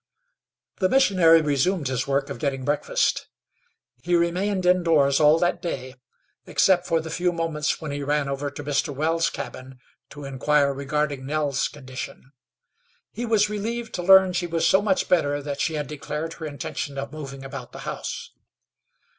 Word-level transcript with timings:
The 0.77 0.89
missionary 0.89 1.43
resumed 1.43 1.87
his 1.87 2.07
work 2.07 2.31
of 2.31 2.39
getting 2.39 2.65
breakfast. 2.65 3.27
He 4.01 4.15
remained 4.15 4.65
in 4.65 4.81
doors 4.81 5.19
all 5.19 5.37
that 5.37 5.61
day, 5.61 5.93
except 6.47 6.87
for 6.87 6.99
the 6.99 7.11
few 7.11 7.31
moments 7.31 7.79
when 7.79 7.91
he 7.91 8.01
ran 8.01 8.27
over 8.27 8.49
to 8.49 8.63
Mr. 8.63 8.91
Wells' 8.95 9.29
cabin 9.29 9.77
to 10.09 10.25
inquire 10.25 10.73
regarding 10.73 11.27
Nell's 11.27 11.67
condition. 11.67 12.31
He 13.11 13.27
was 13.27 13.47
relieved 13.47 13.93
to 13.93 14.01
learn 14.01 14.33
she 14.33 14.47
was 14.47 14.65
so 14.65 14.81
much 14.81 15.07
better 15.07 15.39
that 15.39 15.61
she 15.61 15.75
had 15.75 15.85
declared 15.85 16.33
her 16.33 16.47
intention 16.47 16.97
of 16.97 17.11
moving 17.13 17.45
about 17.45 17.71
the 17.71 17.81
house. 17.85 18.31